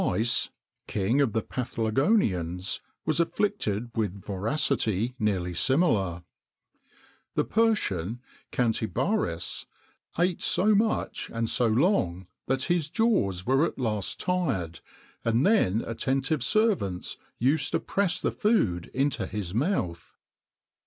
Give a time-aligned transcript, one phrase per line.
[0.01, 0.49] [XXIX 10] Thys,
[0.87, 6.23] King of the Paphlagonians, was afflicted with voracity nearly similar.[XXIX 11]
[7.35, 8.19] The Persian
[8.51, 9.67] Cantibaris,
[10.19, 14.79] eat so much and so long that his jaws were at last tired,
[15.23, 20.15] and then attentive servants used to press the food into his mouth.